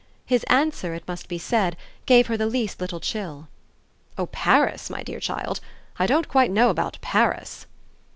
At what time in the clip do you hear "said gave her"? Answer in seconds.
1.37-2.35